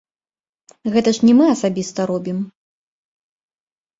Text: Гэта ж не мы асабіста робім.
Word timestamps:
Гэта 0.93 1.09
ж 1.17 1.27
не 1.27 1.33
мы 1.41 1.45
асабіста 1.55 2.07
робім. 2.11 2.39